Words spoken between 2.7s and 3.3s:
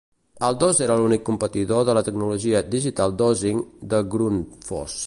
"Digital